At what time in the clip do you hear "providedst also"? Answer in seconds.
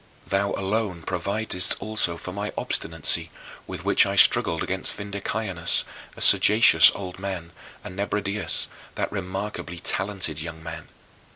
1.03-2.17